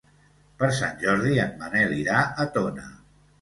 [0.61, 2.89] Per Sant Jordi en Manel irà a Tona.